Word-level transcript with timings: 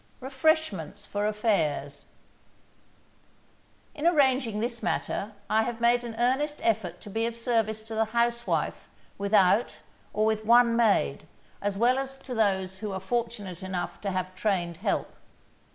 REFRESHMENTS 0.19 1.05
FOR 1.05 1.27
AFFAIRS 1.27 2.05
In 3.93 4.07
arranging 4.07 4.59
this 4.59 4.81
matter, 4.81 5.33
I 5.47 5.61
have 5.61 5.79
made 5.79 6.03
an 6.03 6.15
earnest 6.17 6.59
effort 6.63 6.99
to 7.01 7.09
be 7.11 7.27
of 7.27 7.37
service 7.37 7.83
to 7.83 7.93
the 7.93 8.05
housewife 8.05 8.89
without 9.19 9.75
or 10.11 10.25
with 10.25 10.43
one 10.43 10.75
maid, 10.75 11.27
as 11.61 11.77
well 11.77 11.99
as 11.99 12.17
to 12.17 12.33
those 12.33 12.77
who 12.77 12.91
are 12.91 12.99
fortunate 12.99 13.61
enough 13.61 14.01
to 14.01 14.09
have 14.09 14.33
trained 14.33 14.77
help. 14.77 15.13